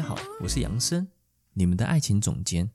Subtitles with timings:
[0.00, 1.08] 杨生，
[1.52, 2.70] 你们的爱情总监。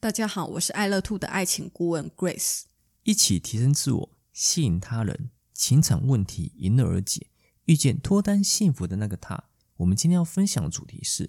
[0.00, 2.62] 大家好，我是爱乐 Two 的爱情顾问 Grace。
[3.02, 7.26] 一起提升自我，吸引他人，情场问题迎刃而解，
[7.64, 9.44] 遇见脱单幸福的那个他。
[9.78, 11.28] 我们今天要分享的主题是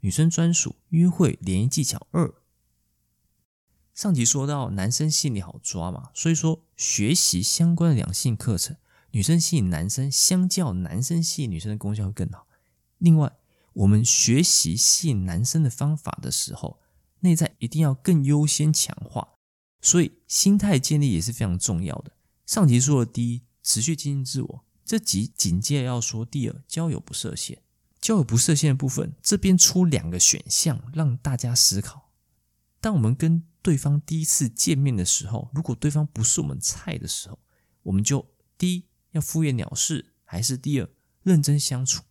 [0.00, 2.32] 女生专属约会联谊技巧二。
[3.94, 8.76] 上集说到男生心里好抓嘛，所以说学习相关的两性课程，
[9.10, 12.46] 女生吸引男生，相较男生吸引女生的功效会更好。
[12.98, 13.32] 另外，
[13.78, 16.80] 我们学习吸引男生的方法的时候，
[17.20, 19.34] 内在一定要更优先强化，
[19.80, 22.12] 所以心态建立也是非常重要的。
[22.44, 27.62] 上集说了第一，持续经营自我，这集紧接着要说第二，交友不设限。
[28.00, 32.10] 交友不设限的部分，这边出两个选项让大家思考。
[32.80, 37.38] 当我们跟对方第一次见面的时候，如果对方不是我们菜的时候，
[37.84, 40.88] 我们就第一要敷衍了事，还是第二
[41.22, 42.02] 认真相处？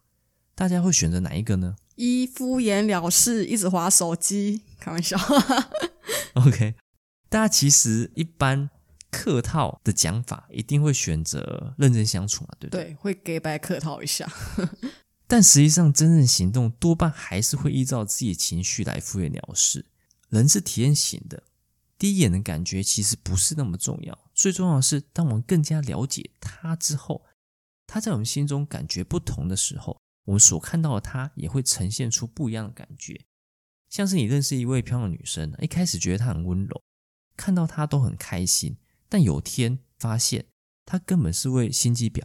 [0.58, 1.76] 大家会选择哪一个呢？
[1.98, 5.16] 一敷衍了事，一直划手机，开玩笑。
[6.34, 6.74] OK，
[7.30, 8.68] 大家其实一般
[9.12, 12.86] 客套的讲法，一定会选择认真相处嘛，对不对？
[12.86, 14.28] 对，会给白客套一下。
[15.30, 19.86] 但实际上，真正行动多半还是会依照自己的情绪来敷衍了事。
[20.30, 21.44] 人是体验型的，
[22.00, 27.24] 第一眼的感觉其实不是那么重要，最重要的是，当我们更加了解他之后，
[27.86, 29.96] 他在我们心中感觉不同的时候。
[30.28, 33.26] 我们所看到的她也会呈现出不一样的感觉，
[33.90, 36.82] 像是你认识一位漂亮的女生，一开始觉得她很温柔，
[37.38, 40.46] 看到她都很开心，但有天发现
[40.86, 42.24] 她根本是位心机婊，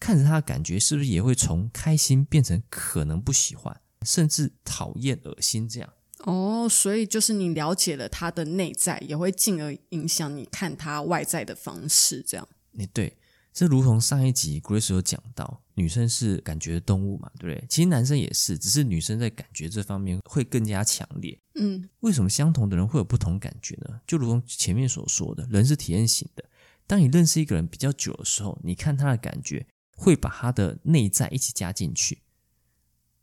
[0.00, 5.92] 看着她的感觉是不是也会从开心变成可能不喜欢，甚至讨厌、恶心这样？
[6.24, 12.48] 哦，所以就是你了解了她的内在，也会进而影响你看她外在的方式，这样？
[12.72, 13.16] 你对。
[13.56, 17.66] 这如同上一集 Grace 有讲到，女生是感觉的动物嘛，对不对？
[17.70, 21.40] 其实男生也是，只是女生在感觉这方面会更加强烈。
[21.54, 23.98] 嗯，为什么相同的人会有不同感觉呢？
[24.06, 26.44] 就如同前面所说的，人是体验型的。
[26.86, 32.18] 当你认识一个人比较久的时候，你看他的感觉会把他的内在一起加进去。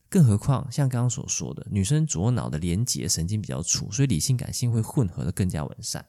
[0.10, 6.04] 更何况像刚刚所说的，女生左脑的连接神经比较粗，所以理性感性会混合的更加完善。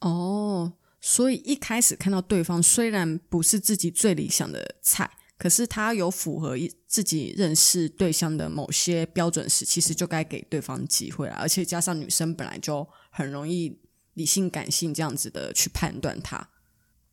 [0.00, 0.72] 哦。
[1.00, 11.34] 所以一开始看到对方虽然不是自己最理想的菜，可是他有符合一自己认识对象的某些标准时，其实就该给对方机会了。
[11.34, 13.80] 而且加上女生本来就很容易
[14.14, 16.50] 理性感性这样子的去判断他。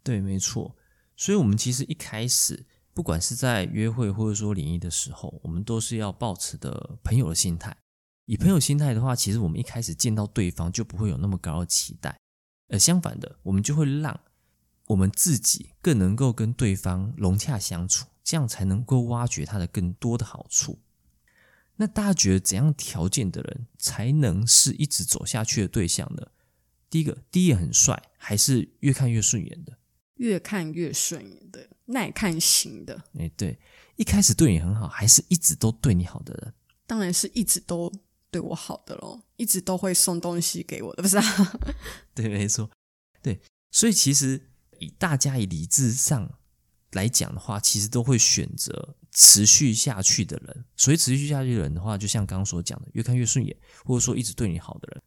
[0.01, 0.75] 对，没错。
[1.15, 7.77] 所以我们其实一开始不管是在约会或者说联谊的时候，我们都是要抱持的朋友的心态。
[8.25, 12.17] 以朋友心态的话，其实我们一开始见到对方就不会有那么高的期待。
[12.67, 14.19] 而相反的，我们就会让
[14.87, 20.79] 我们自己更能够跟对方融洽相处，这样才能够挖掘他的更多的好处。
[21.75, 26.27] 那大家觉得怎样条件的人才能是一直走下去的对象呢？
[26.89, 29.77] 第一个，第一眼很帅，还是越看越顺眼的？
[30.15, 33.03] 越看越顺眼的，耐看型的。
[33.19, 33.59] 哎，对，
[33.97, 36.53] 一开始对你很好，还是一直都对你好的人？
[36.87, 37.91] 当然是一直都。
[38.35, 41.23] 对我好的咯，一直都会送东西给我的，不是啊？
[42.13, 42.69] 对，没错，
[43.21, 43.39] 对，
[43.71, 46.37] 所以其实以大家以理智上
[46.91, 50.65] 来讲的话，其实都会选择持续下去的人。
[50.75, 55.01] 所以持续下去的人的话，就像刚刚所讲的，越看越顺眼，或者说一直对你好的人。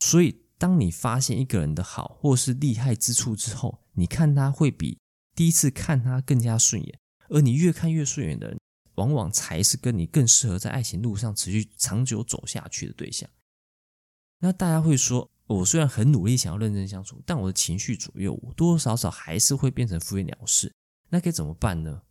[0.00, 4.98] 所以，当你发现一个人的好或是厉害之处之后，你看他会比
[5.36, 6.98] 第一次看他更加顺眼，
[7.28, 8.58] 而你越看越顺眼的人。
[8.98, 13.30] 往往才是跟你更适合在爱情路上持续长久走下去的对象。
[14.40, 20.74] 那大家会说，我虽然很努力想要认真相处，但我的情绪左右我，多多少少还是会变成敷衍了事。
[21.10, 22.02] 那该怎么办呢？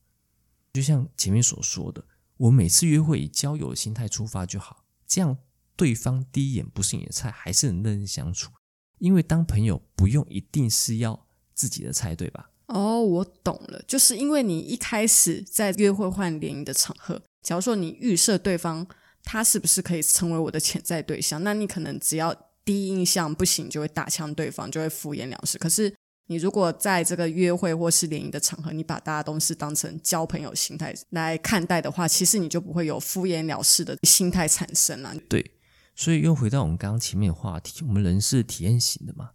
[0.72, 2.06] 就像前面所说的，
[2.38, 5.38] 我每次约会以交友的心态出发就好，这样
[5.76, 8.52] 对方第一眼不是你的菜，还是能认真相处。
[9.00, 12.50] 因为当朋友不用一定是要自己的菜，对吧？
[12.68, 18.86] 哦，我懂了，就是因为你一开始在约会换联谊的场合，假如说你预设对方
[19.24, 22.36] 他是不是可以成为我的潜在对象，那你可能只要
[22.66, 25.58] 第一印象不行，就会打枪对方，就会敷衍了事。
[25.58, 25.94] 可是
[26.28, 35.16] 你如果在这个约会或是联谊的场合，你把大家都是当成交朋友心态来看待的话，其实你就不会有敷衍了事的心态产生了。
[35.30, 35.52] 对，
[35.96, 39.32] 所以又回到我们刚刚前面的话题，我们人是体验型的嘛，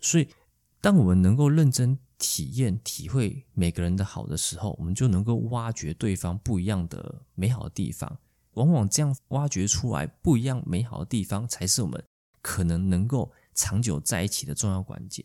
[0.00, 0.28] 所以
[0.80, 8.18] 当我们能够认真体验、体会每个人的好的时候，我们就能够挖掘对方不一样的美好的地方。
[8.54, 12.02] 往往这样挖掘出来不一样美好的地方，才是我们
[12.42, 15.24] 可能能够长久在一起的重要关键。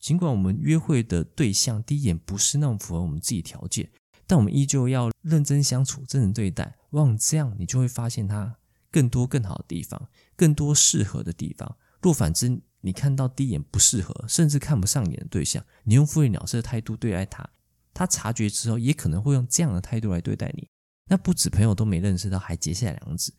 [0.00, 3.88] 尽管我们约会的对象第一眼不是那么符合我们自己条件，
[4.26, 6.76] 但我们依旧要认真相处、真诚对待。
[6.90, 8.56] 往往这样，你就会发现他
[8.90, 11.76] 更多更好的地方，更多适合的地方。
[12.02, 17.48] 若反之，你看到第一眼不适合，甚至看不上眼的对象，你用敷衍了事的态度对待他，
[17.94, 20.68] 他察觉之后，也可能会用这样的态度来对待你。
[21.06, 23.32] 那不止朋友都没认识到，还结下梁子。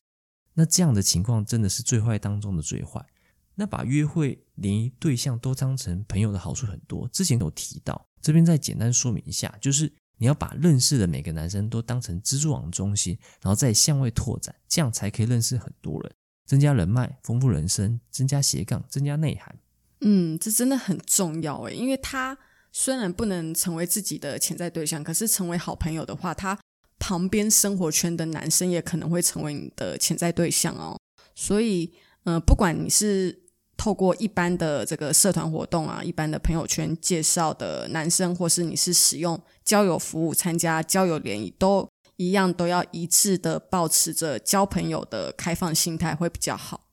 [0.55, 3.05] 那这样的情况真的是最坏当中的最坏。
[3.53, 16.15] 那把约会联谊对象都当成朋友的好处很多，之前有提到，这边再简单说明一下，就是你要把认识的每个男生都当成蜘蛛网中心，然后再向外拓展，这样才可以认识很多人，
[16.45, 19.57] 增加人脉，丰富人生，增加斜杠，增加内涵。
[20.01, 22.37] 嗯，这真的很重要诶，因为他
[22.71, 26.57] 虽然不能成为自己的潜在对象，可是成为好朋友的话，他
[26.99, 30.97] 旁边生活圈的男生也可能会成为你的潜在对象哦。
[31.33, 31.93] 所以，
[32.23, 33.43] 呃，不管你是
[33.77, 46.89] 透过一般的这个社团活动啊，一般的朋友圈介绍的男生，或是你是使用交友服务参加交友联谊，都一样，都要一致的保持着交朋友的开放心态会比较好。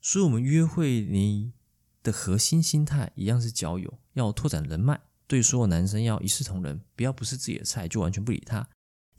[0.00, 1.52] 所以，我们约会你
[2.02, 5.00] 的核心心态一样是交友，要拓展人脉。
[5.26, 8.68] 对所有男生要一视同仁，不要不是自己的菜就完全不理他，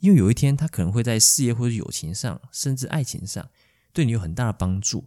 [0.00, 3.48] 因为有一天他可能会在事业或者友情上，甚至爱情上
[3.94, 5.06] 对你有很大的帮助。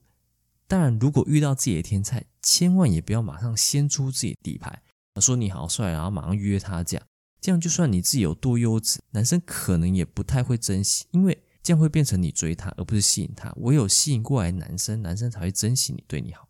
[0.67, 4.81] 当然，如果遇到自己的天菜，千万也不要马上先出自己的底牌，
[5.21, 7.05] 说你好帅，然后马上约他这样。
[7.45, 13.53] 这样就算你自己有多优质，男生可能也不太会珍惜，因为这样会变成你追他，而不是吸引他。
[13.57, 16.49] 唯有吸引过来男生，男生才会珍惜你，对你好。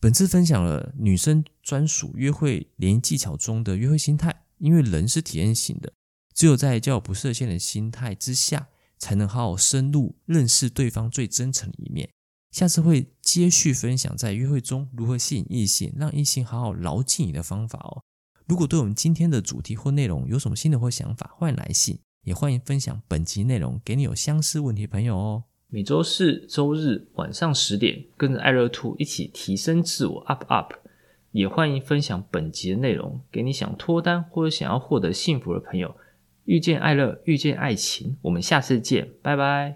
[0.00, 5.92] 本次分享了女生专属约会联谊技巧中的约会心态，因为人是体验型的，
[6.34, 8.66] 只有在交友不设限的心态之下，
[8.98, 12.10] 才能好好深入认识对方最真诚的一面。
[12.50, 18.02] 下次会接续分享在约会中如何吸引异性，让异性好好牢记你的方法哦。
[18.48, 25.44] 如果对我们今天的主题或内容有什么心得或想法，欢迎来信，也欢迎分享本集内容给你有相似问题的朋友哦。
[25.68, 30.72] 每周四、周日晚上十点，跟着爱乐 Two 一起提升自我，up up。
[31.32, 35.94] 也欢迎分享本集的内容给你想脱单或者想要获得幸福的朋友。
[36.46, 39.66] 遇见爱乐，遇见爱情，我们下次见，拜拜。